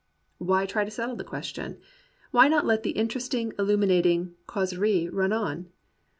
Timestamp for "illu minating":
3.59-4.33